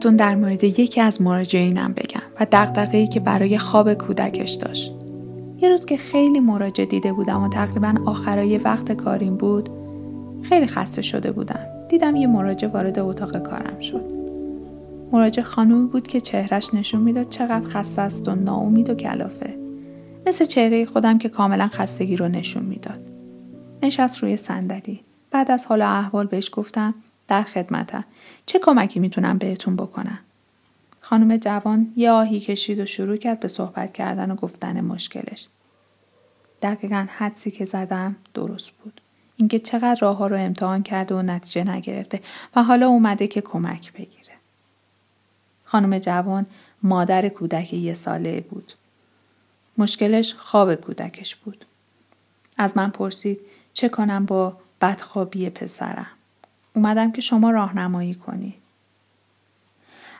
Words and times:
براتون 0.00 0.16
در 0.16 0.34
مورد 0.34 0.64
یکی 0.64 1.00
از 1.00 1.22
مراجعینم 1.22 1.92
بگم 1.92 2.22
و 2.40 2.46
دقدقه 2.52 3.06
که 3.06 3.20
برای 3.20 3.58
خواب 3.58 3.94
کودکش 3.94 4.50
داشت. 4.50 4.92
یه 5.62 5.68
روز 5.68 5.86
که 5.86 5.96
خیلی 5.96 6.40
مراجع 6.40 6.84
دیده 6.84 7.12
بودم 7.12 7.42
و 7.42 7.48
تقریبا 7.48 7.94
آخرای 8.06 8.58
وقت 8.58 8.92
کاریم 8.92 9.36
بود 9.36 9.70
خیلی 10.42 10.66
خسته 10.66 11.02
شده 11.02 11.32
بودم. 11.32 11.66
دیدم 11.88 12.16
یه 12.16 12.26
مراجع 12.26 12.68
وارد 12.68 12.98
اتاق 12.98 13.42
کارم 13.42 13.80
شد. 13.80 14.04
مراجع 15.12 15.42
خانومی 15.42 15.86
بود 15.86 16.06
که 16.06 16.20
چهرش 16.20 16.74
نشون 16.74 17.00
می‌داد 17.00 17.28
چقدر 17.28 17.68
خسته 17.68 18.02
است 18.02 18.28
و 18.28 18.34
ناامید 18.34 18.90
و 18.90 18.94
کلافه. 18.94 19.54
مثل 20.26 20.44
چهره 20.44 20.84
خودم 20.84 21.18
که 21.18 21.28
کاملا 21.28 21.68
خستگی 21.68 22.16
رو 22.16 22.28
نشون 22.28 22.62
می‌داد. 22.62 23.00
نشست 23.82 24.18
روی 24.18 24.36
صندلی. 24.36 25.00
بعد 25.30 25.50
از 25.50 25.66
حال 25.66 25.82
احوال 25.82 26.26
بهش 26.26 26.50
گفتم 26.52 26.94
در 27.30 27.42
خدمتم. 27.42 28.04
چه 28.46 28.58
کمکی 28.58 29.00
می‌تونم 29.00 29.38
بهتون 29.38 29.76
بکنم؟ 29.76 30.18
خانم 31.00 31.36
جوان 31.36 31.92
یه 31.96 32.10
آهی 32.10 32.40
کشید 32.40 32.80
و 32.80 32.86
شروع 32.86 33.16
کرد 33.16 33.40
به 33.40 33.48
صحبت 33.48 33.92
کردن 33.92 34.30
و 34.30 34.34
گفتن 34.34 34.80
مشکلش. 34.80 35.46
دقیقا 36.62 37.06
حدسی 37.16 37.50
که 37.50 37.64
زدم 37.64 38.16
درست 38.34 38.70
بود. 38.70 39.00
اینکه 39.36 39.58
چقدر 39.58 39.98
راه 40.00 40.16
ها 40.16 40.26
رو 40.26 40.36
امتحان 40.36 40.82
کرده 40.82 41.14
و 41.14 41.22
نتیجه 41.22 41.64
نگرفته 41.64 42.20
و 42.56 42.62
حالا 42.62 42.88
اومده 42.88 43.26
که 43.26 43.40
کمک 43.40 43.92
بگیره. 43.92 44.34
خانم 45.64 45.98
جوان 45.98 46.46
مادر 46.82 47.28
کودک 47.28 47.72
یه 47.72 47.94
ساله 47.94 48.40
بود. 48.40 48.72
مشکلش 49.78 50.34
خواب 50.34 50.74
کودکش 50.74 51.36
بود. 51.36 51.64
از 52.58 52.76
من 52.76 52.90
پرسید 52.90 53.40
چه 53.72 53.88
کنم 53.88 54.26
با 54.26 54.56
بدخوابی 54.80 55.50
پسرم. 55.50 56.06
اومدم 56.76 57.12
که 57.12 57.20
شما 57.20 57.50
راهنمایی 57.50 58.14
کنی. 58.14 58.54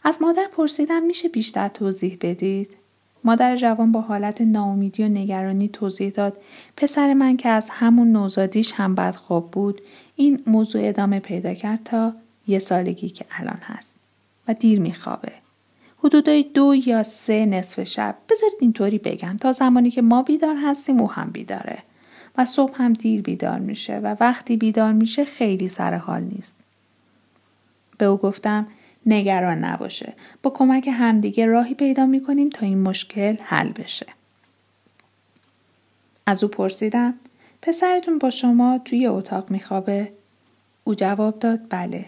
از 0.04 0.22
مادر 0.22 0.46
پرسیدم 0.52 1.02
میشه 1.02 1.28
بیشتر 1.28 1.68
توضیح 1.68 2.18
بدید؟ 2.20 2.76
مادر 3.24 3.56
جوان 3.56 3.92
با 3.92 4.00
حالت 4.00 4.40
ناامیدی 4.40 5.04
و 5.04 5.08
نگرانی 5.08 5.68
توضیح 5.68 6.10
داد. 6.10 6.36
پسر 6.76 7.14
من 7.14 7.36
که 7.36 7.48
از 7.48 7.70
همون 7.70 8.12
نوزادیش 8.12 8.72
هم 8.72 8.94
بدخواب 8.94 9.50
بود 9.50 9.80
این 10.16 10.42
موضوع 10.46 10.88
ادامه 10.88 11.20
پیدا 11.20 11.54
کرد 11.54 11.84
تا 11.84 12.12
یه 12.46 12.58
سالگی 12.58 13.08
که 13.08 13.24
الان 13.30 13.58
هست 13.62 13.94
و 14.48 14.54
دیر 14.54 14.80
میخوابه. 14.80 15.32
حدودای 16.04 16.42
دو 16.42 16.74
یا 16.86 17.02
سه 17.02 17.46
نصف 17.46 17.84
شب. 17.84 18.16
بذارید 18.30 18.58
اینطوری 18.60 18.98
بگم. 18.98 19.36
تا 19.36 19.52
زمانی 19.52 19.90
که 19.90 20.02
ما 20.02 20.22
بیدار 20.22 20.56
هستیم 20.56 21.00
او 21.00 21.10
هم 21.10 21.30
بیداره. 21.30 21.78
و 22.38 22.44
صبح 22.44 22.74
هم 22.76 22.92
دیر 22.92 23.22
بیدار 23.22 23.58
میشه 23.58 23.98
و 23.98 24.16
وقتی 24.20 24.56
بیدار 24.56 24.92
میشه 24.92 25.24
خیلی 25.24 25.68
سر 25.68 25.94
حال 25.94 26.22
نیست. 26.22 26.58
به 27.98 28.06
او 28.06 28.16
گفتم 28.16 28.66
نگران 29.06 29.64
نباشه. 29.64 30.12
با 30.42 30.50
کمک 30.50 30.88
همدیگه 30.92 31.46
راهی 31.46 31.74
پیدا 31.74 32.06
می‌کنیم 32.06 32.50
تا 32.50 32.66
این 32.66 32.82
مشکل 32.82 33.36
حل 33.42 33.72
بشه. 33.72 34.06
از 36.26 36.44
او 36.44 36.50
پرسیدم 36.50 37.14
پسرتون 37.62 38.18
با 38.18 38.30
شما 38.30 38.80
توی 38.84 39.06
اتاق 39.06 39.50
میخوابه؟ 39.50 40.12
او 40.84 40.94
جواب 40.94 41.38
داد 41.38 41.60
بله. 41.68 42.04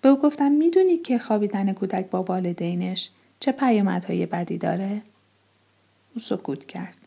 به 0.00 0.08
او 0.08 0.16
گفتم 0.16 0.52
می‌دونی 0.52 0.98
که 0.98 1.18
خوابیدن 1.18 1.72
کودک 1.72 2.10
با 2.10 2.22
والدینش 2.22 3.10
چه 3.40 3.52
پیامدهای 3.52 4.26
بدی 4.26 4.58
داره؟ 4.58 5.02
او 6.14 6.20
سکوت 6.20 6.66
کرد. 6.66 6.99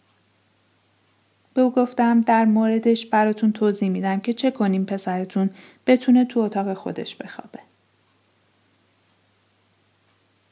به 1.54 1.62
او 1.62 1.72
گفتم 1.72 2.22
در 2.22 2.46
موردش 2.46 3.06
براتون 3.06 3.52
توضیح 3.52 3.90
میدم 3.90 4.20
که 4.20 4.34
چه 4.34 4.52
کنیم 4.52 4.86
پسرتون 4.86 5.50
بتونه 5.88 6.26
تو 6.26 6.40
اتاق 6.40 6.74
خودش 6.74 7.16
بخوابه. 7.16 7.60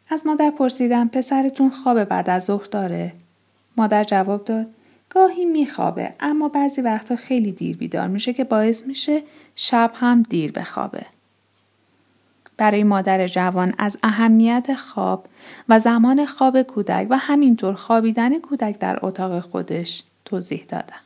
از 0.09 0.25
مادر 0.25 0.51
پرسیدم 0.51 1.07
پسرتون 1.07 1.69
خواب 1.69 2.03
بعد 2.03 2.29
از 2.29 2.45
ظهر 2.45 2.65
داره؟ 2.65 3.13
مادر 3.77 4.03
جواب 4.03 4.45
داد 4.45 4.67
گاهی 5.09 5.45
میخوابه 5.45 6.13
اما 6.19 6.49
بعضی 6.49 6.81
وقتا 6.81 7.15
خیلی 7.15 7.51
دیر 7.51 7.77
بیدار 7.77 8.07
میشه 8.07 8.33
که 8.33 8.43
باعث 8.43 8.87
میشه 8.87 9.23
شب 9.55 9.91
هم 9.95 10.23
دیر 10.23 10.51
بخوابه. 10.51 11.05
برای 12.57 12.83
مادر 12.83 13.27
جوان 13.27 13.73
از 13.77 13.97
اهمیت 14.03 14.75
خواب 14.75 15.25
و 15.69 15.79
زمان 15.79 16.25
خواب 16.25 16.61
کودک 16.61 17.07
و 17.09 17.17
همینطور 17.17 17.73
خوابیدن 17.73 18.39
کودک 18.39 18.79
در 18.79 18.99
اتاق 19.01 19.39
خودش 19.39 20.03
توضیح 20.31 20.65
دادم. 20.67 21.01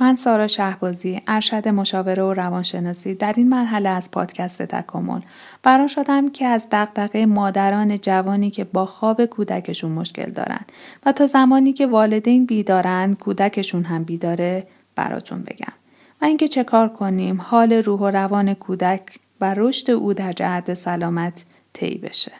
من 0.00 0.16
سارا 0.16 0.46
شهبازی 0.46 1.22
ارشد 1.26 1.68
مشاوره 1.68 2.22
و 2.22 2.32
روانشناسی 2.32 3.14
در 3.14 3.34
این 3.36 3.48
مرحله 3.48 3.88
از 3.88 4.10
پادکست 4.10 4.62
تکامل 4.62 5.20
برا 5.62 5.86
شدم 5.86 6.30
که 6.30 6.46
از 6.46 6.66
دقدقه 6.72 7.26
مادران 7.26 7.98
جوانی 7.98 8.50
که 8.50 8.64
با 8.64 8.86
خواب 8.86 9.24
کودکشون 9.24 9.92
مشکل 9.92 10.30
دارن 10.30 10.60
و 11.06 11.12
تا 11.12 11.26
زمانی 11.26 11.72
که 11.72 11.86
والدین 11.86 12.46
بیدارن 12.46 13.14
کودکشون 13.14 13.84
هم 13.84 14.04
بیداره 14.04 14.66
براتون 14.94 15.42
بگم 15.42 15.74
و 16.22 16.24
اینکه 16.24 16.48
چه 16.48 16.64
کار 16.64 16.88
کنیم 16.88 17.40
حال 17.40 17.72
روح 17.72 18.00
و 18.00 18.10
روان 18.10 18.54
کودک 18.54 19.02
و 19.40 19.54
رشد 19.54 19.90
او 19.90 20.14
در 20.14 20.32
جهت 20.32 20.74
سلامت 20.74 21.44
طی 21.72 21.98
بشه. 21.98 22.32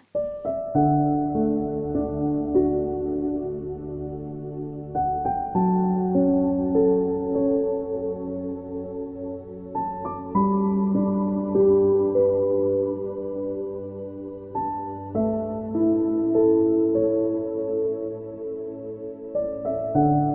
برای 19.98 20.28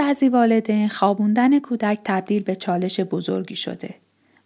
بعضی 0.00 0.28
والدین 0.28 0.88
خوابوندن 0.88 1.58
کودک 1.58 1.98
تبدیل 2.04 2.42
به 2.42 2.56
چالش 2.56 3.00
بزرگی 3.00 3.56
شده 3.56 3.94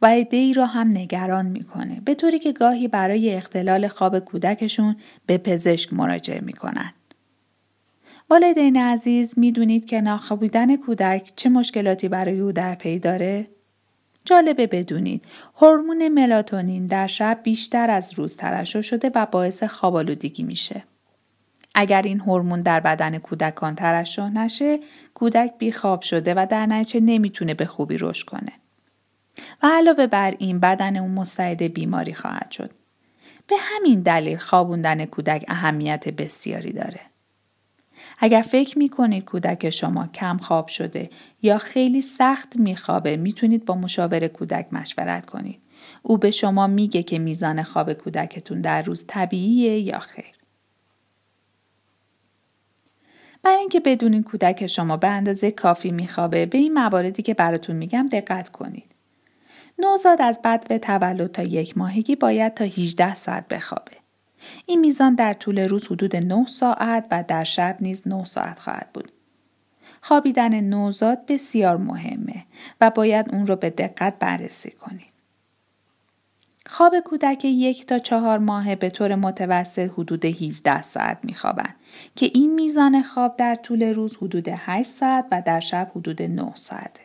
و 0.03 0.07
ای 0.31 0.53
را 0.53 0.67
هم 0.67 0.89
نگران 0.89 1.47
می‌کنه 1.47 2.01
به 2.05 2.15
طوری 2.15 2.39
که 2.39 2.53
گاهی 2.53 2.89
برای 2.89 3.35
اختلال 3.35 3.89
خواب 3.89 4.19
کودکشون 4.19 4.97
به 5.27 5.39
پزشک 5.39 5.93
مراجعه 5.93 6.41
می‌کنن. 6.41 6.93
والدین 8.31 8.77
عزیز 8.77 9.35
می‌دونید 9.37 9.87
که 9.87 10.01
ناخوابیدن 10.01 10.77
کودک 10.77 11.33
چه 11.37 11.49
مشکلاتی 11.49 12.09
برای 12.09 12.41
او 12.41 12.53
در 12.53 12.75
پی 12.75 12.99
داره؟ 12.99 13.47
جالبه 14.25 14.67
بدونید 14.67 15.25
هورمون 15.57 16.09
ملاتونین 16.09 16.87
در 16.87 17.07
شب 17.07 17.41
بیشتر 17.43 17.91
از 17.91 18.13
روز 18.19 18.37
ترشح 18.37 18.81
شده 18.81 19.11
و 19.15 19.27
باعث 19.27 19.63
خوابالودگی 19.63 20.43
میشه. 20.43 20.83
اگر 21.75 22.03
این 22.03 22.21
هورمون 22.21 22.61
در 22.61 22.81
بدن 22.81 23.19
کودکان 23.19 23.75
ترشح 23.75 24.29
نشه 24.29 24.79
کودک 25.15 25.53
بیخواب 25.59 26.03
شده 26.03 26.35
و 26.35 26.47
در 26.51 26.67
نتیجه 26.67 27.01
نمی‌تونه 27.07 27.55
به 27.55 27.67
خوبی 27.67 27.99
رشد 27.99 28.27
کنه 28.27 28.53
و 29.63 29.67
علاوه 29.73 30.07
بر 30.07 30.35
این 30.39 30.61
بدن 30.61 30.97
اون 30.97 31.11
مستعد 31.11 31.63
بیماری 31.63 32.15
خواهد 32.15 32.51
شد 32.51 32.71
به 33.47 33.57
همین 33.59 34.01
دلیل 34.01 34.39
خوابوندن 34.39 35.05
کودک 35.05 35.45
اهمیت 35.49 36.09
بسیاری 36.09 36.73
داره 36.73 37.01
اگر 38.19 38.43
فکر 38.43 38.79
می 38.79 38.89
کنید 38.89 39.25
کودک 39.25 39.71
شما 39.71 40.07
کم 40.07 40.39
خواب 40.39 40.69
شده 40.69 41.11
یا 41.43 41.59
خیلی 41.59 42.01
سخت 42.01 42.57
میخوابه 42.57 43.17
می‌تونید 43.17 43.65
با 43.65 43.75
مشاور 43.75 44.29
کودک 44.29 44.67
مشورت 44.73 45.27
کنید. 45.27 45.59
او 46.03 46.19
به 46.19 46.31
شما 46.31 46.67
میگه 46.67 47.03
که 47.03 47.19
میزان 47.19 47.63
خواب 47.63 47.93
کودکتون 47.93 48.61
در 48.61 48.83
روز 48.83 49.05
طبیعیه 49.07 49.79
یا 49.79 49.99
خیر. 49.99 50.34
برای 53.45 53.59
اینکه 53.59 53.81
بدونین 53.81 54.23
کودک 54.23 54.67
شما 54.67 54.97
به 54.97 55.09
اندازه 55.09 55.51
کافی 55.51 55.91
میخوابه 55.91 56.47
به 56.47 56.59
این 56.59 56.73
مواردی 56.73 57.23
که 57.23 57.35
براتون 57.35 57.77
میگم 57.77 58.09
دقت 58.13 58.49
کنید. 58.49 58.93
نوزاد 59.79 60.23
از 60.23 60.41
بد 60.45 60.69
به 60.69 60.79
تولد 60.79 61.33
تا 61.33 61.43
یک 61.43 61.79
ماهگی 61.79 62.17
باید 62.17 62.55
تا 62.55 62.65
18 62.65 63.15
ساعت 63.15 63.49
بخوابه. 63.49 63.93
این 64.67 64.81
میزان 64.81 65.15
در 65.15 65.33
طول 65.33 65.59
روز 65.59 65.87
حدود 65.87 66.17
9 66.17 66.47
ساعت 66.47 67.07
و 67.11 67.25
در 67.29 67.45
شب 67.45 67.77
نیز 67.81 68.09
9 68.09 68.25
ساعت 68.25 68.59
خواهد 68.59 68.91
بود. 68.95 69.13
خوابیدن 70.03 70.61
نوزاد 70.61 71.27
بسیار 71.27 71.77
مهمه 71.77 72.45
و 72.81 72.91
باید 72.91 73.35
اون 73.35 73.47
رو 73.47 73.57
به 73.57 73.71
دقت 73.71 74.19
بررسی 74.19 74.71
کنید. 74.71 75.14
خواب 76.77 77.01
کودک 77.01 77.45
یک 77.45 77.87
تا 77.87 77.99
چهار 77.99 78.39
ماهه 78.39 78.75
به 78.75 78.91
طور 78.91 79.15
متوسط 79.15 79.91
حدود 79.99 80.25
17 80.25 80.83
ساعت 80.83 81.19
میخوابند 81.23 81.75
که 82.17 82.31
این 82.35 82.55
میزان 82.55 83.03
خواب 83.03 83.37
در 83.37 83.55
طول 83.55 83.83
روز 83.83 84.17
حدود 84.17 84.49
8 84.49 84.91
ساعت 84.91 85.25
و 85.33 85.43
در 85.47 85.61
شب 85.61 85.91
حدود 85.97 86.23
9 86.23 86.53
ساعته. 86.55 87.01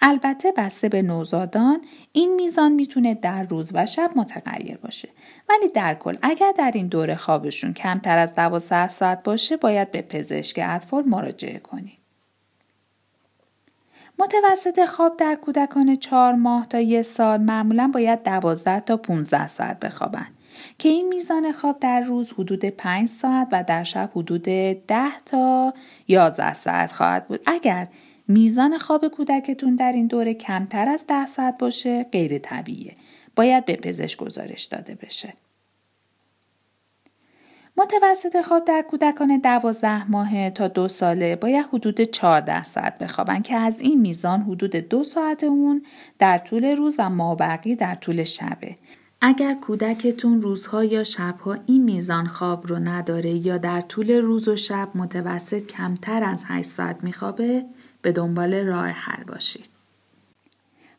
البته 0.00 0.52
بسته 0.56 0.88
به 0.88 1.02
نوزادان 1.02 1.80
این 2.12 2.34
میزان 2.34 2.72
می‌تونه 2.72 3.14
در 3.14 3.42
روز 3.42 3.70
و 3.74 3.86
شب 3.86 4.10
متغیر 4.16 4.76
باشه 4.76 5.08
ولی 5.48 5.68
در 5.68 5.94
کل 5.94 6.16
اگر 6.22 6.52
در 6.58 6.70
این 6.74 6.86
دوره 6.86 7.16
خوابشون 7.16 7.72
کمتر 7.72 8.18
از 8.18 8.34
12 8.34 8.88
ساعت 8.88 9.22
باشه 9.22 9.56
باید 9.56 9.90
به 9.90 10.02
پزشک 10.02 10.60
اطفال 10.62 11.04
مراجعه 11.04 11.58
کنید. 11.58 11.95
متوسط 14.18 14.84
خواب 14.84 15.16
در 15.16 15.34
کودکان 15.34 15.96
چهار 15.96 16.34
ماه 16.34 16.66
تا 16.68 16.80
یک 16.80 17.02
سال 17.02 17.40
معمولا 17.40 17.90
باید 17.94 18.22
12 18.22 18.80
تا 18.80 18.96
15 18.96 19.46
ساعت 19.46 19.80
بخوابند 19.80 20.36
که 20.78 20.88
این 20.88 21.08
میزان 21.08 21.52
خواب 21.52 21.78
در 21.80 22.00
روز 22.00 22.32
حدود 22.32 22.64
5 22.64 23.08
ساعت 23.08 23.48
و 23.52 23.64
در 23.64 23.84
شب 23.84 24.10
حدود 24.16 24.42
10 24.42 24.78
تا 25.26 25.74
11 26.08 26.54
ساعت 26.54 26.92
خواهد 26.92 27.28
بود. 27.28 27.40
اگر 27.46 27.88
میزان 28.28 28.78
خواب 28.78 29.08
کودکتون 29.08 29.74
در 29.74 29.92
این 29.92 30.06
دوره 30.06 30.34
کمتر 30.34 30.88
از 30.88 31.04
10 31.08 31.26
ساعت 31.26 31.58
باشه 31.58 32.02
غیر 32.02 32.38
طبیعیه. 32.38 32.96
باید 33.36 33.64
به 33.64 33.76
پزشک 33.76 34.18
گزارش 34.18 34.64
داده 34.64 34.94
بشه. 34.94 35.32
متوسط 37.78 38.42
خواب 38.42 38.64
در 38.64 38.84
کودکان 38.90 39.38
دوازده 39.38 40.10
ماهه 40.10 40.50
تا 40.50 40.68
دو 40.68 40.88
ساله 40.88 41.36
باید 41.36 41.66
حدود 41.72 42.00
14 42.00 42.62
ساعت 42.62 42.98
بخوابن 42.98 43.42
که 43.42 43.56
از 43.56 43.80
این 43.80 44.00
میزان 44.00 44.40
حدود 44.42 44.76
دو 44.76 45.04
ساعت 45.04 45.44
اون 45.44 45.82
در 46.18 46.38
طول 46.38 46.64
روز 46.64 46.96
و 46.98 47.10
مابقی 47.10 47.76
در 47.76 47.94
طول 47.94 48.24
شبه. 48.24 48.74
اگر 49.20 49.54
کودکتون 49.54 50.42
روزها 50.42 50.84
یا 50.84 51.04
شبها 51.04 51.56
این 51.66 51.84
میزان 51.84 52.26
خواب 52.26 52.66
رو 52.66 52.78
نداره 52.78 53.30
یا 53.30 53.58
در 53.58 53.80
طول 53.80 54.10
روز 54.10 54.48
و 54.48 54.56
شب 54.56 54.88
متوسط 54.94 55.66
کمتر 55.66 56.24
از 56.24 56.44
8 56.46 56.68
ساعت 56.68 57.04
میخوابه 57.04 57.64
به 58.02 58.12
دنبال 58.12 58.54
راه 58.54 58.86
حل 58.86 59.24
باشید. 59.24 59.75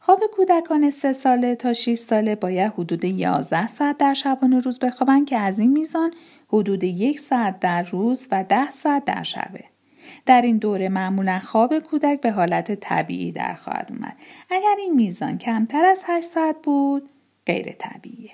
خواب 0.07 0.23
کودکان 0.35 0.89
سه 0.89 1.13
ساله 1.13 1.55
تا 1.55 1.73
6 1.73 1.93
ساله 1.95 2.35
باید 2.35 2.73
حدود 2.77 3.05
11 3.05 3.67
ساعت 3.67 3.97
در 3.97 4.13
شبانه 4.13 4.59
روز 4.59 4.79
بخوابن 4.79 5.25
که 5.25 5.37
از 5.37 5.59
این 5.59 5.71
میزان 5.71 6.13
حدود 6.47 6.83
یک 6.83 7.19
ساعت 7.19 7.59
در 7.59 7.83
روز 7.83 8.27
و 8.31 8.43
ده 8.49 8.71
ساعت 8.71 9.05
در 9.05 9.23
شبه. 9.23 9.63
در 10.25 10.41
این 10.41 10.57
دوره 10.57 10.89
معمولا 10.89 11.39
خواب 11.39 11.79
کودک 11.79 12.21
به 12.21 12.31
حالت 12.31 12.71
طبیعی 12.71 13.31
در 13.31 13.53
خواهد 13.53 13.87
اومد. 13.89 14.17
اگر 14.49 14.75
این 14.77 14.93
میزان 14.93 15.37
کمتر 15.37 15.85
از 15.85 16.03
8 16.05 16.27
ساعت 16.27 16.55
بود 16.63 17.09
غیر 17.45 17.71
طبیعیه. 17.71 18.31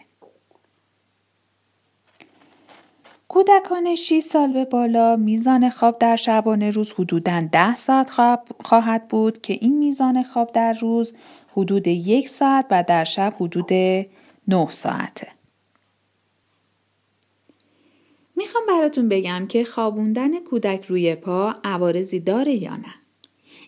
کودکان 3.27 3.95
6 3.95 4.19
سال 4.19 4.53
به 4.53 4.65
بالا 4.65 5.15
میزان 5.15 5.69
خواب 5.69 5.99
در 5.99 6.15
شبانه 6.15 6.69
روز 6.69 6.93
حدوداً 6.93 7.47
10 7.51 7.75
ساعت 7.75 8.09
خواهد 8.63 9.07
بود 9.07 9.41
که 9.41 9.53
این 9.53 9.77
میزان 9.77 10.23
خواب 10.23 10.51
در 10.51 10.73
روز 10.73 11.13
حدود 11.53 11.87
یک 11.87 12.29
ساعت 12.29 12.65
و 12.71 12.83
در 12.87 13.03
شب 13.03 13.33
حدود 13.39 13.73
9 14.47 14.67
ساعته. 14.69 15.27
می‌خوام 18.35 18.63
براتون 18.67 19.09
بگم 19.09 19.45
که 19.49 19.65
خوابوندن 19.65 20.39
کودک 20.39 20.85
روی 20.85 21.15
پا 21.15 21.55
عوارضی 21.63 22.19
داره 22.19 22.53
یا 22.55 22.75
نه. 22.75 22.93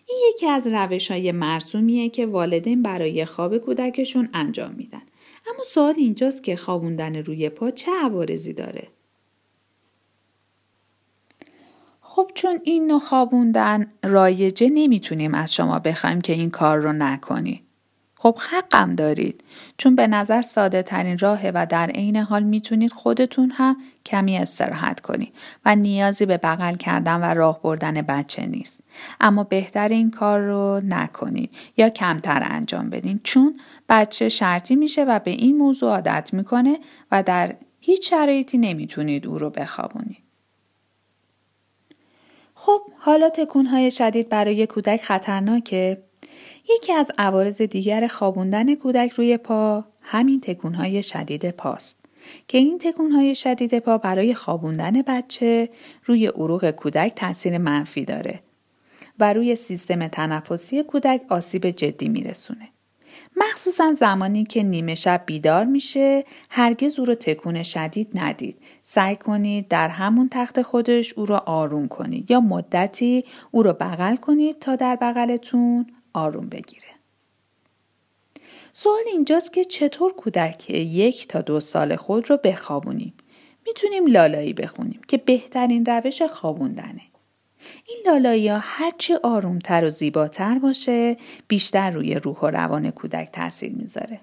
این 0.08 0.18
یکی 0.28 0.46
از 0.46 0.66
روش 0.66 1.10
های 1.10 1.32
مرسومیه 1.32 2.08
که 2.08 2.26
والدین 2.26 2.82
برای 2.82 3.24
خواب 3.24 3.58
کودکشون 3.58 4.28
انجام 4.34 4.74
میدن. 4.74 5.02
اما 5.54 5.64
سوال 5.64 5.94
اینجاست 5.96 6.42
که 6.42 6.56
خوابوندن 6.56 7.16
روی 7.16 7.48
پا 7.48 7.70
چه 7.70 7.90
عوارضی 8.02 8.52
داره؟ 8.52 8.88
خب 12.00 12.30
چون 12.34 12.60
این 12.64 12.86
نوع 12.86 13.00
خوابوندن 13.00 13.92
رایجه 14.04 14.68
نمی‌تونیم 14.68 15.34
از 15.34 15.54
شما 15.54 15.78
بخوایم 15.78 16.20
که 16.20 16.32
این 16.32 16.50
کار 16.50 16.78
رو 16.78 16.92
نکنی. 16.92 17.65
خب 18.18 18.38
حقم 18.50 18.94
دارید. 18.94 19.44
چون 19.78 19.96
به 19.96 20.06
نظر 20.06 20.42
ساده 20.42 20.82
ترین 20.82 21.18
راهه 21.18 21.52
و 21.54 21.66
در 21.70 21.90
عین 21.90 22.16
حال 22.16 22.42
می‌تونید 22.42 22.92
خودتون 22.92 23.50
هم 23.50 23.76
کمی 24.06 24.38
استراحت 24.38 25.00
کنید 25.00 25.34
و 25.64 25.76
نیازی 25.76 26.26
به 26.26 26.36
بغل 26.36 26.76
کردن 26.76 27.20
و 27.20 27.34
راه 27.34 27.62
بردن 27.62 28.02
بچه 28.02 28.46
نیست. 28.46 28.80
اما 29.20 29.44
بهتر 29.44 29.88
این 29.88 30.10
کار 30.10 30.40
رو 30.40 30.80
نکنید 30.84 31.50
یا 31.76 31.88
کمتر 31.88 32.42
انجام 32.50 32.90
بدین. 32.90 33.20
چون 33.24 33.60
بچه 33.88 34.28
شرطی 34.28 34.76
میشه 34.76 35.04
و 35.04 35.18
به 35.18 35.30
این 35.30 35.58
موضوع 35.58 35.90
عادت 35.90 36.30
می‌کنه 36.34 36.78
و 37.12 37.22
در 37.22 37.54
هیچ 37.80 38.10
شرایطی 38.10 38.58
نمی‌تونید 38.58 39.26
او 39.26 39.38
رو 39.38 39.50
بخوابونید. 39.50 40.22
خب 42.54 42.80
حالا 42.98 43.28
تکونهای 43.28 43.90
شدید 43.90 44.28
برای 44.28 44.66
کودک 44.66 45.02
خطرناکه؟ 45.02 46.05
یکی 46.68 46.92
از 46.92 47.10
عوارض 47.18 47.62
دیگر 47.62 48.06
خوابوندن 48.06 48.74
کودک 48.74 49.12
روی 49.12 49.36
پا 49.36 49.84
همین 50.00 50.40
تکونهای 50.40 51.02
شدید 51.02 51.50
پاست 51.50 51.98
که 52.48 52.58
این 52.58 52.78
تکونهای 52.78 53.34
شدید 53.34 53.78
پا 53.78 53.98
برای 53.98 54.34
خوابوندن 54.34 55.02
بچه 55.02 55.68
روی 56.04 56.26
عروق 56.26 56.70
کودک 56.70 57.12
تاثیر 57.16 57.58
منفی 57.58 58.04
داره 58.04 58.40
و 59.18 59.32
روی 59.32 59.56
سیستم 59.56 60.08
تنفسی 60.08 60.82
کودک 60.82 61.20
آسیب 61.28 61.70
جدی 61.70 62.08
میرسونه. 62.08 62.68
مخصوصا 63.36 63.92
زمانی 63.92 64.44
که 64.44 64.62
نیمه 64.62 64.94
شب 64.94 65.22
بیدار 65.26 65.64
میشه 65.64 66.24
هرگز 66.50 66.98
او 66.98 67.04
رو 67.04 67.14
تکون 67.14 67.62
شدید 67.62 68.08
ندید 68.14 68.56
سعی 68.82 69.16
کنید 69.16 69.68
در 69.68 69.88
همون 69.88 70.28
تخت 70.30 70.62
خودش 70.62 71.12
او 71.12 71.26
رو 71.26 71.34
آروم 71.34 71.88
کنید 71.88 72.30
یا 72.30 72.40
مدتی 72.40 73.24
او 73.50 73.62
رو 73.62 73.72
بغل 73.72 74.16
کنید 74.16 74.58
تا 74.58 74.76
در 74.76 74.96
بغلتون 74.96 75.86
آروم 76.16 76.48
بگیره. 76.48 76.86
سوال 78.72 79.02
اینجاست 79.06 79.52
که 79.52 79.64
چطور 79.64 80.12
کودک 80.12 80.70
یک 80.70 81.28
تا 81.28 81.40
دو 81.40 81.60
سال 81.60 81.96
خود 81.96 82.30
رو 82.30 82.36
بخوابونیم. 82.36 83.14
می‌تونیم 83.66 84.06
لالایی 84.06 84.52
بخونیم 84.52 85.00
که 85.08 85.16
بهترین 85.16 85.84
روش 85.84 86.22
خوابوندنه. 86.22 87.02
این 87.86 87.98
لالایی 88.06 88.48
ها 88.48 88.58
هرچی 88.62 89.14
آرومتر 89.14 89.84
و 89.84 89.90
زیباتر 89.90 90.58
باشه 90.58 91.16
بیشتر 91.48 91.90
روی 91.90 92.14
روح 92.14 92.36
و 92.36 92.46
روان 92.46 92.90
کودک 92.90 93.28
تاثیر 93.32 93.72
می‌ذاره. 93.72 94.20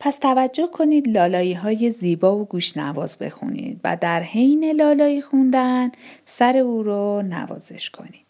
پس 0.00 0.18
توجه 0.18 0.66
کنید 0.66 1.08
لالایی 1.08 1.54
های 1.54 1.90
زیبا 1.90 2.36
و 2.36 2.44
گوشنواز 2.44 3.18
بخونید 3.18 3.80
و 3.84 3.96
در 4.00 4.22
حین 4.22 4.70
لالایی 4.70 5.22
خوندن 5.22 5.90
سر 6.24 6.56
او 6.56 6.82
رو 6.82 7.22
نوازش 7.22 7.90
کنید. 7.90 8.25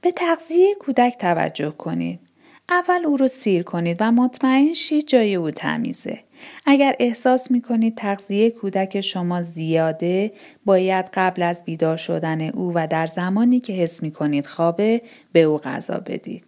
به 0.00 0.12
تغذیه 0.12 0.74
کودک 0.74 1.16
توجه 1.18 1.70
کنید. 1.70 2.20
اول 2.68 3.04
او 3.06 3.16
رو 3.16 3.28
سیر 3.28 3.62
کنید 3.62 3.96
و 4.00 4.12
مطمئن 4.12 4.74
شید 4.74 5.06
جای 5.06 5.34
او 5.34 5.50
تمیزه. 5.50 6.20
اگر 6.66 6.96
احساس 6.98 7.50
می 7.50 7.62
کنید 7.62 7.94
تغذیه 7.94 8.50
کودک 8.50 9.00
شما 9.00 9.42
زیاده 9.42 10.32
باید 10.64 11.10
قبل 11.14 11.42
از 11.42 11.64
بیدار 11.64 11.96
شدن 11.96 12.40
او 12.42 12.72
و 12.74 12.86
در 12.86 13.06
زمانی 13.06 13.60
که 13.60 13.72
حس 13.72 14.02
می 14.02 14.10
کنید 14.10 14.46
خوابه 14.46 15.02
به 15.32 15.42
او 15.42 15.58
غذا 15.58 15.98
بدید. 16.06 16.44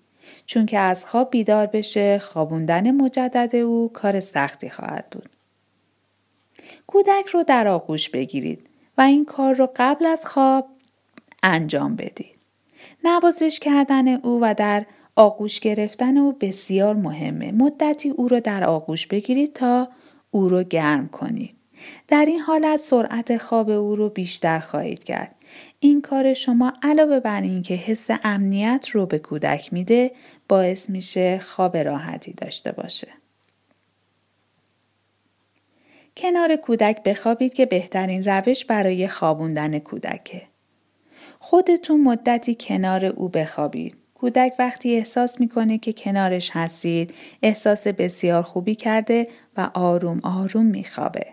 چون 0.47 0.67
که 0.67 0.79
از 0.79 1.05
خواب 1.05 1.31
بیدار 1.31 1.67
بشه 1.67 2.19
خوابوندن 2.19 2.91
مجدد 2.91 3.57
او 3.57 3.91
کار 3.93 4.21
سختی 4.21 4.71
خواهد 4.71 5.07
بود. 5.11 5.31
کودک 6.87 7.27
رو 7.33 7.43
در 7.43 7.69
آغوش 7.69 8.09
بگیرید 8.09 8.67
و 8.99 9.01
این 9.01 9.25
کار 9.25 9.55
رو 9.55 9.69
قبل 9.77 10.07
از 10.07 10.27
خواب 10.27 10.69
انجام 11.43 11.97
بدید. 11.97 12.32
نوازش 13.05 13.59
کردن 13.59 14.09
او 14.09 14.41
و 14.43 14.55
در 14.55 14.87
آغوش 15.17 15.61
گرفتن 15.61 16.17
او 16.17 16.33
بسیار 16.33 16.95
مهمه. 16.95 17.53
مدتی 17.53 18.11
او 18.11 18.29
را 18.29 18.41
در 18.41 18.65
آغوش 18.65 19.07
بگیرید 19.07 19.53
تا 19.53 19.89
او 20.31 20.49
را 20.49 20.63
گرم 20.63 21.09
کنید. 21.09 21.57
در 22.09 22.25
این 22.25 22.41
حالت 22.41 22.77
سرعت 22.77 23.37
خواب 23.37 23.71
او 23.71 23.97
رو 23.97 24.09
بیشتر 24.09 24.59
خواهید 24.59 25.05
کرد. 25.05 25.35
این 25.81 26.03
کار 26.03 26.35
شما 26.35 26.73
علاوه 26.83 27.21
بر 27.21 27.43
اینکه 27.43 27.75
حس 27.75 28.07
امنیت 28.25 28.89
رو 28.93 29.07
به 29.07 29.19
کودک 29.19 29.73
میده 29.73 30.13
باعث 30.49 30.91
میشه 30.91 31.39
خواب 31.39 31.77
راحتی 31.77 32.33
داشته 32.33 32.73
باشه. 32.73 33.09
کنار 36.17 36.57
کودک 36.57 37.03
بخوابید 37.03 37.55
که 37.55 37.67
بهترین 37.67 38.25
روش 38.25 38.65
برای 38.65 39.09
خوابوندن 39.09 39.79
کودکه. 39.79 40.52
خودتون 41.45 42.01
مدتی 42.01 42.57
کنار 42.61 43.05
او 43.05 43.29
بخوابید. 43.29 43.97
کودک 44.15 44.53
وقتی 44.59 44.97
احساس 44.97 45.41
می‌کنه 45.41 45.79
که 45.79 45.93
کنارش 45.93 46.51
هستید 46.53 47.15
احساس 47.43 47.87
بسیار 47.87 48.43
خوبی 48.43 48.75
کرده 48.75 49.29
و 49.57 49.71
آروم 49.75 50.21
آروم 50.23 50.67
میخوابه. 50.67 51.27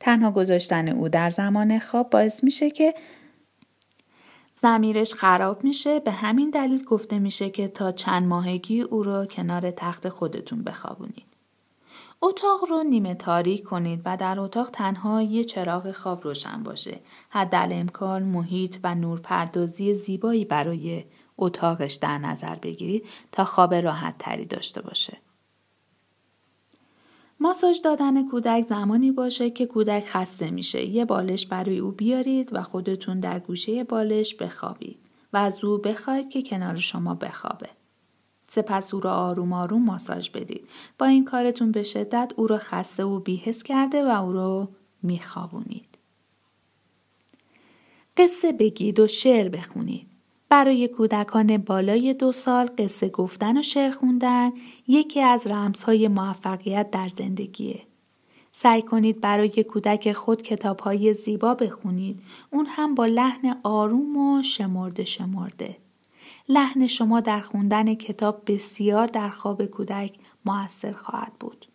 تنها 0.00 0.30
گذاشتن 0.30 0.88
او 0.88 1.08
در 1.08 1.30
زمان 1.30 1.78
خواب 1.78 2.10
باعث 2.10 2.44
میشه 2.44 2.70
که 2.70 2.94
زمیرش 4.62 5.14
خراب 5.14 5.64
میشه 5.64 6.00
به 6.00 6.10
همین 6.10 6.50
دلیل 6.50 6.84
گفته 6.84 7.18
میشه 7.18 7.50
که 7.50 7.68
تا 7.68 7.92
چند 7.92 8.22
ماهگی 8.22 8.80
او 8.80 9.02
رو 9.02 9.26
کنار 9.26 9.70
تخت 9.70 10.08
خودتون 10.08 10.62
بخوابونید. 10.62 11.33
اتاق 12.26 12.64
رو 12.70 12.82
نیمه 12.82 13.14
تاریک 13.14 13.64
کنید 13.64 14.02
و 14.04 14.16
در 14.16 14.40
اتاق 14.40 14.70
تنها 14.70 15.22
یه 15.22 15.44
چراغ 15.44 15.92
خواب 15.92 16.24
روشن 16.24 16.62
باشه. 16.62 17.00
حد 17.30 17.54
امکان 17.54 18.22
محیط 18.22 18.76
و 18.84 18.94
نورپردازی 18.94 19.94
زیبایی 19.94 20.44
برای 20.44 21.04
اتاقش 21.38 21.94
در 21.94 22.18
نظر 22.18 22.54
بگیرید 22.54 23.06
تا 23.32 23.44
خواب 23.44 23.74
راحت 23.74 24.14
تری 24.18 24.44
داشته 24.44 24.82
باشه. 24.82 25.16
ماساژ 27.40 27.80
دادن 27.80 28.28
کودک 28.28 28.64
زمانی 28.66 29.12
باشه 29.12 29.50
که 29.50 29.66
کودک 29.66 30.04
خسته 30.06 30.50
میشه. 30.50 30.84
یه 30.84 31.04
بالش 31.04 31.46
برای 31.46 31.78
او 31.78 31.90
بیارید 31.90 32.48
و 32.52 32.62
خودتون 32.62 33.20
در 33.20 33.38
گوشه 33.38 33.84
بالش 33.84 34.34
بخوابید 34.34 34.98
و 35.32 35.36
از 35.36 35.64
او 35.64 35.78
بخواید 35.78 36.30
که 36.30 36.42
کنار 36.42 36.76
شما 36.76 37.14
بخوابه. 37.14 37.68
سپس 38.54 38.94
او 38.94 39.00
را 39.00 39.14
آروم 39.14 39.52
آروم 39.52 39.84
ماساژ 39.84 40.30
بدید. 40.30 40.68
با 40.98 41.06
این 41.06 41.24
کارتون 41.24 41.72
به 41.72 41.82
شدت 41.82 42.32
او 42.36 42.46
را 42.46 42.58
خسته 42.58 43.04
و 43.04 43.20
بیهس 43.20 43.62
کرده 43.62 44.04
و 44.04 44.24
او 44.24 44.32
را 44.32 44.68
میخوابونید. 45.02 45.98
قصه 48.16 48.52
بگید 48.52 49.00
و 49.00 49.06
شعر 49.06 49.48
بخونید. 49.48 50.06
برای 50.48 50.88
کودکان 50.88 51.56
بالای 51.56 52.14
دو 52.14 52.32
سال 52.32 52.70
قصه 52.78 53.08
گفتن 53.08 53.58
و 53.58 53.62
شعر 53.62 53.90
خوندن 53.90 54.50
یکی 54.88 55.20
از 55.20 55.46
رمزهای 55.46 56.08
موفقیت 56.08 56.90
در 56.90 57.08
زندگیه. 57.08 57.80
سعی 58.52 58.82
کنید 58.82 59.20
برای 59.20 59.64
کودک 59.64 60.12
خود 60.12 60.42
کتابهای 60.42 61.14
زیبا 61.14 61.54
بخونید. 61.54 62.20
اون 62.50 62.66
هم 62.66 62.94
با 62.94 63.06
لحن 63.06 63.56
آروم 63.62 64.16
و 64.16 64.42
شمرده 64.42 65.04
شمرده. 65.04 65.83
لحن 66.48 66.86
شما 66.86 67.20
در 67.20 67.40
خوندن 67.40 67.94
کتاب 67.94 68.42
بسیار 68.46 69.06
در 69.06 69.30
خواب 69.30 69.64
کودک 69.64 70.18
موثر 70.44 70.92
خواهد 70.92 71.32
بود. 71.40 71.66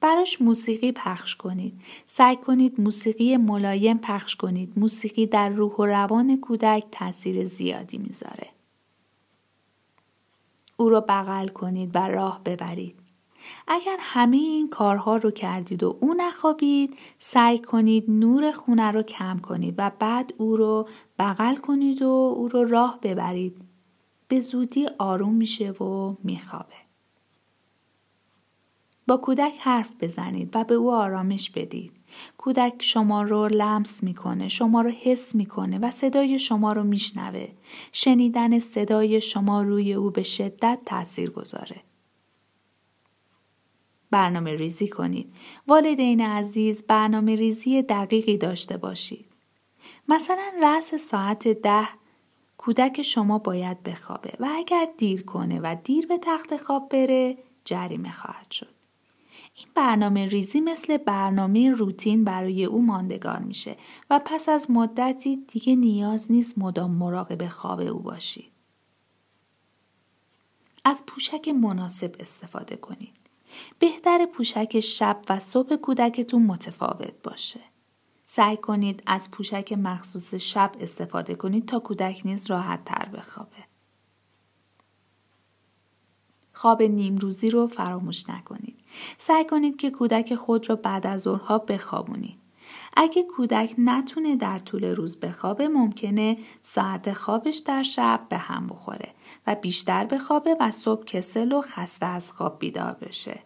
براش 0.00 0.40
موسیقی 0.40 0.92
پخش 0.92 1.36
کنید. 1.36 1.80
سعی 2.06 2.36
کنید 2.36 2.80
موسیقی 2.80 3.36
ملایم 3.36 3.98
پخش 3.98 4.36
کنید. 4.36 4.78
موسیقی 4.78 5.26
در 5.26 5.48
روح 5.48 5.72
و 5.72 5.86
روان 5.86 6.40
کودک 6.40 6.84
تاثیر 6.92 7.44
زیادی 7.44 7.98
می‌ذاره. 7.98 8.48
او 10.76 10.88
را 10.88 11.00
بغل 11.00 11.48
کنید 11.48 11.90
و 11.94 11.98
راه 11.98 12.40
ببرید. 12.44 13.03
اگر 13.68 13.96
همه 14.00 14.36
این 14.36 14.68
کارها 14.68 15.16
رو 15.16 15.30
کردید 15.30 15.82
و 15.82 15.98
او 16.00 16.14
نخوابید 16.14 16.98
سعی 17.18 17.58
کنید 17.58 18.04
نور 18.08 18.52
خونه 18.52 18.90
رو 18.90 19.02
کم 19.02 19.38
کنید 19.38 19.74
و 19.78 19.90
بعد 19.98 20.34
او 20.38 20.56
رو 20.56 20.88
بغل 21.18 21.56
کنید 21.56 22.02
و 22.02 22.08
او 22.08 22.48
رو 22.48 22.64
راه 22.64 22.98
ببرید. 23.02 23.56
به 24.28 24.40
زودی 24.40 24.86
آروم 24.98 25.34
میشه 25.34 25.70
و 25.70 26.14
میخوابه. 26.24 26.74
با 29.06 29.16
کودک 29.16 29.52
حرف 29.58 29.92
بزنید 30.00 30.50
و 30.54 30.64
به 30.64 30.74
او 30.74 30.92
آرامش 30.92 31.50
بدید. 31.50 31.92
کودک 32.38 32.74
شما 32.78 33.22
رو 33.22 33.48
لمس 33.48 34.02
می‌کنه 34.02 34.48
شما 34.48 34.80
رو 34.80 34.90
حس 34.90 35.34
می‌کنه 35.34 35.78
و 35.78 35.90
صدای 35.90 36.38
شما 36.38 36.72
رو 36.72 36.84
میشنوه. 36.84 37.48
شنیدن 37.92 38.58
صدای 38.58 39.20
شما 39.20 39.62
روی 39.62 39.94
او 39.94 40.10
به 40.10 40.22
شدت 40.22 40.78
تاثیر 40.86 41.30
گذاره 41.30 41.76
برنامه 44.14 44.56
ریزی 44.56 44.88
کنید. 44.88 45.34
والدین 45.66 46.20
عزیز 46.20 46.82
برنامه 46.82 47.36
ریزی 47.36 47.82
دقیقی 47.82 48.36
داشته 48.36 48.76
باشید. 48.76 49.26
مثلا 50.08 50.52
رأس 50.62 50.94
ساعت 50.94 51.48
ده 51.48 51.88
کودک 52.58 53.02
شما 53.02 53.38
باید 53.38 53.82
بخوابه 53.82 54.32
و 54.40 54.48
اگر 54.54 54.88
دیر 54.98 55.22
کنه 55.22 55.60
و 55.60 55.76
دیر 55.84 56.06
به 56.06 56.18
تخت 56.18 56.56
خواب 56.56 56.88
بره 56.88 57.38
جریمه 57.64 58.12
خواهد 58.12 58.50
شد. 58.50 58.74
این 59.54 59.66
برنامه 59.74 60.26
ریزی 60.26 60.60
مثل 60.60 60.96
برنامه 60.96 61.70
روتین 61.70 62.24
برای 62.24 62.64
او 62.64 62.82
ماندگار 62.82 63.38
میشه 63.38 63.76
و 64.10 64.20
پس 64.24 64.48
از 64.48 64.70
مدتی 64.70 65.36
دیگه 65.36 65.76
نیاز 65.76 66.32
نیست 66.32 66.58
مدام 66.58 66.90
مراقب 66.90 67.48
خواب 67.48 67.80
او 67.80 67.98
باشید. 67.98 68.52
از 70.84 71.02
پوشک 71.06 71.48
مناسب 71.48 72.14
استفاده 72.20 72.76
کنید. 72.76 73.23
بهتر 73.78 74.26
پوشک 74.26 74.80
شب 74.80 75.20
و 75.28 75.38
صبح 75.38 75.76
کودکتون 75.76 76.42
متفاوت 76.42 77.22
باشه. 77.22 77.60
سعی 78.26 78.56
کنید 78.56 79.02
از 79.06 79.30
پوشک 79.30 79.72
مخصوص 79.72 80.34
شب 80.34 80.72
استفاده 80.80 81.34
کنید 81.34 81.66
تا 81.66 81.78
کودک 81.78 82.22
نیز 82.24 82.50
راحت 82.50 82.84
تر 82.84 83.08
بخوابه. 83.08 83.64
خواب 86.52 86.82
نیمروزی 86.82 87.50
رو 87.50 87.66
فراموش 87.66 88.28
نکنید. 88.28 88.76
سعی 89.18 89.44
کنید 89.44 89.76
که 89.76 89.90
کودک 89.90 90.34
خود 90.34 90.70
را 90.70 90.76
بعد 90.76 91.06
از 91.06 91.20
ظهرها 91.20 91.58
بخوابونید. 91.58 92.43
اگه 92.96 93.22
کودک 93.22 93.74
نتونه 93.78 94.36
در 94.36 94.58
طول 94.58 94.84
روز 94.84 95.20
بخوابه 95.20 95.68
ممکنه 95.68 96.38
ساعت 96.60 97.12
خوابش 97.12 97.56
در 97.56 97.82
شب 97.82 98.26
به 98.28 98.36
هم 98.36 98.66
بخوره 98.66 99.08
و 99.46 99.54
بیشتر 99.54 100.04
بخوابه 100.04 100.56
و 100.60 100.70
صبح 100.70 101.04
کسل 101.04 101.52
و 101.52 101.60
خسته 101.60 102.06
از 102.06 102.32
خواب 102.32 102.58
بیدار 102.58 102.92
بشه. 102.92 103.38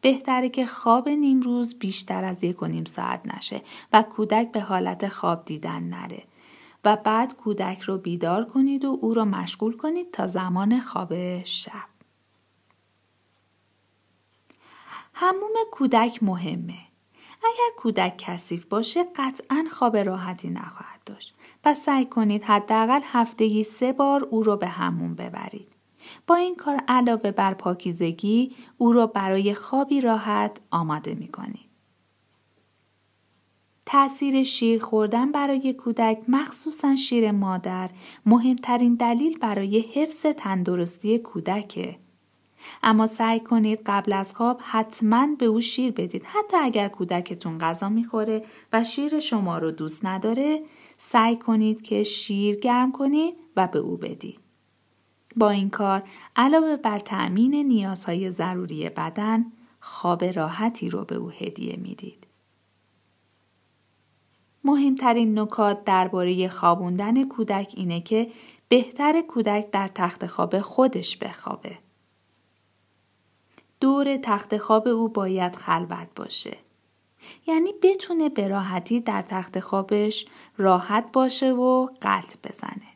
بهتره 0.00 0.48
که 0.48 0.66
خواب 0.66 1.08
نیم 1.08 1.40
روز 1.40 1.78
بیشتر 1.78 2.24
از 2.24 2.44
یک 2.44 2.62
و 2.62 2.66
نیم 2.66 2.84
ساعت 2.84 3.36
نشه 3.36 3.62
و 3.92 4.02
کودک 4.02 4.52
به 4.52 4.60
حالت 4.60 5.08
خواب 5.08 5.44
دیدن 5.44 5.82
نره 5.82 6.22
و 6.84 6.96
بعد 6.96 7.36
کودک 7.36 7.80
رو 7.80 7.98
بیدار 7.98 8.44
کنید 8.44 8.84
و 8.84 8.98
او 9.00 9.14
رو 9.14 9.24
مشغول 9.24 9.76
کنید 9.76 10.10
تا 10.10 10.26
زمان 10.26 10.80
خواب 10.80 11.44
شب. 11.44 11.88
هموم 15.14 15.52
کودک 15.72 16.22
مهمه. 16.22 16.93
اگر 17.46 17.76
کودک 17.76 18.14
کثیف 18.18 18.64
باشه 18.64 19.04
قطعا 19.16 19.64
خواب 19.70 19.96
راحتی 19.96 20.50
نخواهد 20.50 21.00
داشت. 21.06 21.34
پس 21.62 21.84
سعی 21.84 22.04
کنید 22.04 22.44
حداقل 22.44 23.00
هفتگی 23.04 23.62
سه 23.62 23.92
بار 23.92 24.24
او 24.24 24.42
رو 24.42 24.56
به 24.56 24.66
هموم 24.66 25.14
ببرید. 25.14 25.68
با 26.26 26.34
این 26.34 26.54
کار 26.56 26.80
علاوه 26.88 27.30
بر 27.30 27.54
پاکیزگی 27.54 28.56
او 28.78 28.92
را 28.92 29.06
برای 29.06 29.54
خوابی 29.54 30.00
راحت 30.00 30.60
آماده 30.70 31.14
می 31.14 31.28
کنید. 31.28 31.74
تأثیر 33.86 34.44
شیر 34.44 34.82
خوردن 34.82 35.32
برای 35.32 35.72
کودک 35.72 36.18
مخصوصا 36.28 36.96
شیر 36.96 37.30
مادر 37.30 37.90
مهمترین 38.26 38.94
دلیل 38.94 39.38
برای 39.38 39.80
حفظ 39.80 40.26
تندرستی 40.26 41.18
کودکه. 41.18 41.96
اما 42.82 43.06
سعی 43.06 43.40
کنید 43.40 43.80
قبل 43.86 44.12
از 44.12 44.34
خواب 44.34 44.60
حتما 44.62 45.28
به 45.38 45.46
او 45.46 45.60
شیر 45.60 45.92
بدید. 45.92 46.24
حتی 46.24 46.56
اگر 46.56 46.88
کودکتون 46.88 47.58
غذا 47.58 47.88
می‌خوره 47.88 48.44
و 48.72 48.84
شیر 48.84 49.20
شما 49.20 49.58
رو 49.58 49.70
دوست 49.70 50.04
نداره 50.04 50.62
سعی 50.96 51.36
کنید 51.36 51.82
که 51.82 52.02
شیر 52.02 52.56
گرم 52.56 52.92
کنید 52.92 53.34
و 53.56 53.66
به 53.66 53.78
او 53.78 53.96
بدید 53.96 54.40
با 55.36 55.50
این 55.50 55.70
کار 55.70 56.02
علاوه 56.36 56.76
بر 56.76 56.98
تأمین 56.98 57.54
نیازهای 57.54 58.30
ضروری 58.30 58.88
بدن 58.88 59.44
خواب 59.80 60.24
راحتی 60.24 60.90
رو 60.90 61.04
به 61.04 61.14
او 61.14 61.30
هدیه 61.30 61.76
می‌دید. 61.76 62.26
مهمترین 64.64 65.38
نکات 65.38 65.84
درباره 65.84 66.48
خوابوندن 66.48 67.28
کودک 67.28 67.72
اینه 67.76 68.00
که 68.00 68.30
بهتر 68.68 69.20
کودک 69.20 69.70
در 69.70 69.88
تخت 69.88 70.26
خواب 70.26 70.60
خودش 70.60 71.16
بخوابه. 71.16 71.78
دور 73.80 74.16
تخت 74.16 74.56
خواب 74.56 74.88
او 74.88 75.08
باید 75.08 75.56
خلوت 75.56 76.08
باشه. 76.16 76.56
یعنی 77.46 77.72
بتونه 77.82 78.28
به 78.28 78.48
راحتی 78.48 79.00
در 79.00 79.22
تخت 79.22 79.60
خوابش 79.60 80.26
راحت 80.56 81.12
باشه 81.12 81.52
و 81.52 81.86
قلط 82.00 82.36
بزنه. 82.48 82.94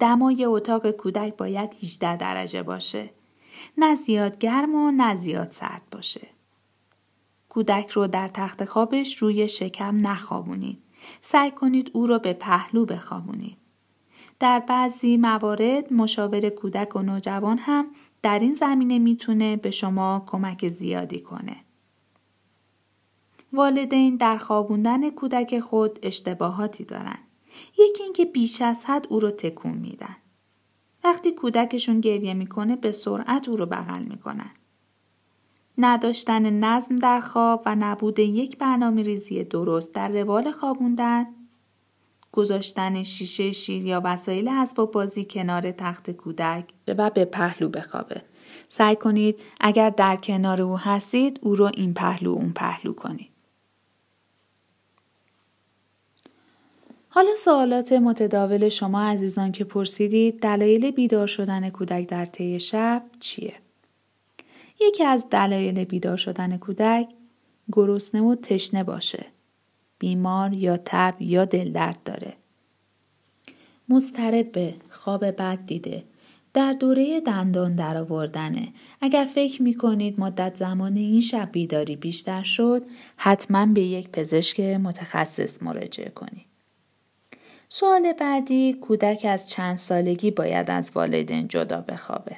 دمای 0.00 0.44
اتاق 0.44 0.90
کودک 0.90 1.36
باید 1.36 1.76
18 1.82 2.16
درجه 2.16 2.62
باشه. 2.62 3.10
نه 3.78 3.94
زیاد 3.94 4.38
گرم 4.38 4.74
و 4.74 4.90
نه 4.90 5.16
زیاد 5.16 5.50
سرد 5.50 5.82
باشه. 5.90 6.28
کودک 7.48 7.90
رو 7.90 8.06
در 8.06 8.28
تخت 8.28 8.64
خوابش 8.64 9.16
روی 9.16 9.48
شکم 9.48 10.06
نخوابونید. 10.06 10.82
سعی 11.20 11.50
کنید 11.50 11.90
او 11.92 12.06
را 12.06 12.18
به 12.18 12.32
پهلو 12.32 12.84
بخوابونید. 12.84 13.56
در 14.38 14.58
بعضی 14.58 15.16
موارد 15.16 15.92
مشاور 15.92 16.48
کودک 16.48 16.96
و 16.96 17.02
نوجوان 17.02 17.58
هم 17.58 17.86
در 18.22 18.38
این 18.38 18.54
زمینه 18.54 18.98
می‌تونه 18.98 19.56
به 19.56 19.70
شما 19.70 20.24
کمک 20.26 20.68
زیادی 20.68 21.20
کنه. 21.20 21.56
والدین 23.52 24.16
در 24.16 24.38
خوابوندن 24.38 25.10
کودک 25.10 25.60
خود 25.60 25.98
اشتباهاتی 26.02 26.84
دارند. 26.84 27.18
یکی 27.78 28.02
اینکه 28.02 28.24
بیش 28.24 28.62
از 28.62 28.84
حد 28.84 29.06
او 29.10 29.20
رو 29.20 29.30
تکون 29.30 29.72
میدن. 29.72 30.16
وقتی 31.04 31.32
کودکشون 31.32 32.00
گریه 32.00 32.34
می‌کنه 32.34 32.76
به 32.76 32.92
سرعت 32.92 33.48
او 33.48 33.56
رو 33.56 33.66
بغل 33.66 34.02
می‌کنن. 34.02 34.50
نداشتن 35.78 36.64
نظم 36.64 36.96
در 36.96 37.20
خواب 37.20 37.62
و 37.66 37.76
نبود 37.78 38.18
یک 38.18 38.58
برنامه 38.58 39.02
ریزی 39.02 39.44
درست 39.44 39.94
در 39.94 40.08
روال 40.08 40.50
خوابوندن 40.50 41.26
گذاشتن 42.32 43.02
شیشه 43.02 43.52
شیر 43.52 43.86
یا 43.86 44.00
وسایل 44.04 44.48
اسباب 44.48 44.90
بازی 44.90 45.24
کنار 45.24 45.72
تخت 45.72 46.10
کودک 46.10 46.64
و 46.88 47.10
به 47.10 47.24
پهلو 47.24 47.68
بخوابه 47.68 48.22
سعی 48.68 48.96
کنید 48.96 49.40
اگر 49.60 49.90
در 49.90 50.16
کنار 50.16 50.62
او 50.62 50.78
هستید 50.78 51.38
او 51.42 51.54
رو 51.54 51.70
این 51.74 51.94
پهلو 51.94 52.30
اون 52.30 52.52
پهلو 52.52 52.92
کنید. 52.92 53.28
حالا 57.08 57.34
سوالات 57.36 57.92
متداول 57.92 58.68
شما 58.68 59.02
عزیزان 59.02 59.52
که 59.52 59.64
پرسیدید 59.64 60.40
دلایل 60.40 60.90
بیدار 60.90 61.26
شدن 61.26 61.70
کودک 61.70 62.08
در 62.08 62.24
طی 62.24 62.60
شب 62.60 63.02
چیه؟ 63.20 63.54
یکی 64.80 65.04
از 65.04 65.26
دلایل 65.30 65.84
بیدار 65.84 66.16
شدن 66.16 66.56
کودک 66.56 67.08
گرسنه 67.72 68.22
و 68.22 68.34
تشنه 68.34 68.84
باشه. 68.84 69.26
بیمار 70.02 70.52
یا 70.52 70.76
تب 70.84 71.14
یا 71.20 71.44
دلدرد 71.44 71.98
داره. 72.04 72.32
مضطرب 73.88 74.74
خواب 74.90 75.24
بد 75.24 75.58
دیده. 75.66 76.02
در 76.54 76.72
دوره 76.72 77.20
دندان 77.20 77.74
درآوردنه. 77.74 78.68
اگر 79.00 79.24
فکر 79.24 79.62
می 79.62 79.74
کنید 79.74 80.20
مدت 80.20 80.56
زمان 80.56 80.96
این 80.96 81.20
شب 81.20 81.48
بیداری 81.52 81.96
بیشتر 81.96 82.42
شد 82.42 82.82
حتما 83.16 83.66
به 83.66 83.80
یک 83.80 84.08
پزشک 84.08 84.60
متخصص 84.60 85.62
مراجعه 85.62 86.10
کنید. 86.10 86.46
سوال 87.68 88.12
بعدی 88.12 88.72
کودک 88.72 89.26
از 89.28 89.48
چند 89.48 89.76
سالگی 89.76 90.30
باید 90.30 90.70
از 90.70 90.90
والدین 90.94 91.48
جدا 91.48 91.80
بخوابه. 91.80 92.36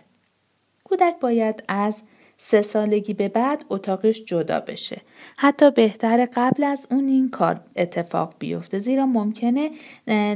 کودک 0.84 1.14
باید 1.20 1.64
از 1.68 2.02
سه 2.36 2.62
سالگی 2.62 3.14
به 3.14 3.28
بعد 3.28 3.64
اتاقش 3.70 4.24
جدا 4.24 4.60
بشه. 4.60 5.00
حتی 5.36 5.70
بهتر 5.70 6.28
قبل 6.36 6.64
از 6.64 6.86
اون 6.90 7.08
این 7.08 7.30
کار 7.30 7.60
اتفاق 7.76 8.34
بیفته 8.38 8.78
زیرا 8.78 9.06
ممکنه 9.06 9.70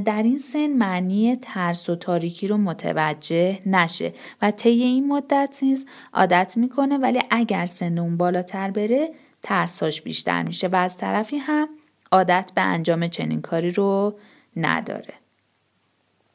در 0.04 0.22
این 0.22 0.38
سن 0.38 0.66
معنی 0.66 1.36
ترس 1.36 1.90
و 1.90 1.96
تاریکی 1.96 2.48
رو 2.48 2.56
متوجه 2.56 3.58
نشه 3.66 4.12
و 4.42 4.50
طی 4.50 4.68
این 4.68 5.08
مدت 5.08 5.58
نیز 5.62 5.86
عادت 6.12 6.54
می‌کنه 6.56 6.98
ولی 6.98 7.20
اگر 7.30 7.66
سن 7.66 7.98
اون 7.98 8.16
بالاتر 8.16 8.70
بره 8.70 9.10
ترساش 9.42 10.02
بیشتر 10.02 10.42
میشه 10.42 10.68
و 10.68 10.76
از 10.76 10.96
طرفی 10.96 11.36
هم 11.36 11.68
عادت 12.12 12.52
به 12.54 12.60
انجام 12.60 13.08
چنین 13.08 13.40
کاری 13.40 13.70
رو 13.70 14.18
نداره. 14.56 15.14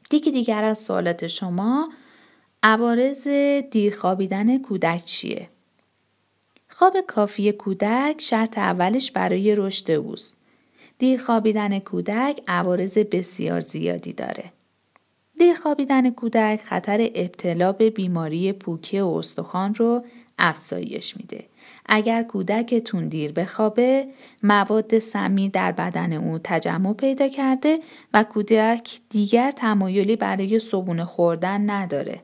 دیگه 0.09 0.31
دیگر 0.31 0.63
از 0.63 0.77
سوالات 0.77 1.27
شما 1.27 1.89
عوارض 2.65 3.27
دیر 3.71 3.95
خوابیدن 3.95 4.57
کودک 4.57 5.05
چیه؟ 5.05 5.49
خواب 6.69 7.01
کافی 7.07 7.51
کودک 7.51 8.15
شرط 8.21 8.57
اولش 8.57 9.11
برای 9.11 9.55
رشد 9.55 9.91
اوست. 9.91 10.37
دیر 10.99 11.21
خوابیدن 11.21 11.79
کودک 11.79 12.41
عوارض 12.47 12.97
بسیار 12.97 13.61
زیادی 13.61 14.13
داره. 14.13 14.51
دیر 15.39 15.55
خوابیدن 15.55 16.09
کودک 16.09 16.61
خطر 16.61 17.09
ابتلا 17.15 17.71
به 17.71 17.89
بیماری 17.89 18.53
پوکی 18.53 18.99
و 18.99 19.07
استخوان 19.07 19.75
رو 19.75 20.03
افزایش 20.39 21.17
میده. 21.17 21.45
اگر 21.85 22.23
کودکتون 22.23 23.07
دیر 23.07 23.31
بخوابه 23.31 24.07
مواد 24.43 24.99
سمی 24.99 25.49
در 25.49 25.71
بدن 25.71 26.13
او 26.13 26.39
تجمع 26.43 26.93
پیدا 26.93 27.27
کرده 27.27 27.79
و 28.13 28.23
کودک 28.23 28.99
دیگر 29.09 29.51
تمایلی 29.51 30.15
برای 30.15 30.59
صبونه 30.59 31.05
خوردن 31.05 31.69
نداره. 31.69 32.21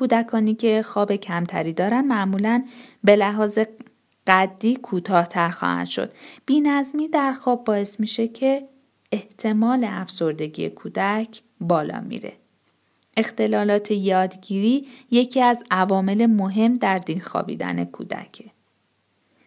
کودکانی 0.00 0.54
که 0.54 0.82
خواب 0.82 1.16
کمتری 1.16 1.72
دارن 1.72 2.00
معمولا 2.00 2.64
به 3.04 3.16
لحاظ 3.16 3.58
قدی 4.26 4.76
کوتاهتر 4.76 5.50
خواهند 5.50 5.86
شد. 5.86 6.12
بینظمی 6.46 7.08
در 7.08 7.32
خواب 7.32 7.64
باعث 7.64 8.00
میشه 8.00 8.28
که 8.28 8.68
احتمال 9.12 9.86
افسردگی 9.88 10.70
کودک 10.70 11.42
بالا 11.60 12.00
میره. 12.00 12.32
اختلالات 13.16 13.90
یادگیری 13.90 14.86
یکی 15.10 15.40
از 15.40 15.64
عوامل 15.70 16.26
مهم 16.26 16.74
در 16.74 16.98
دیر 16.98 17.22
خوابیدن 17.22 17.84
کودکه. 17.84 18.44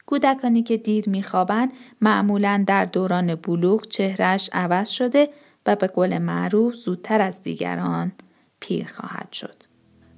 کودکانی 0.06 0.64
که 0.64 0.78
دیر 0.78 1.10
میخوابند 1.10 1.72
معمولا 2.02 2.64
در 2.68 2.86
دوران 2.86 3.36
بلوغ 3.36 3.88
چهرش 3.88 4.50
عوض 4.54 4.90
شده 4.90 5.30
و 5.66 5.76
به 5.76 5.88
قول 5.88 6.18
معروف 6.18 6.76
زودتر 6.76 7.22
از 7.22 7.44
دیگران 7.44 8.12
پیر 8.60 8.88
خواهد 8.88 9.32
شد. 9.32 9.73